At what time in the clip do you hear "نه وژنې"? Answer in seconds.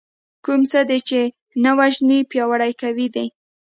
1.63-2.19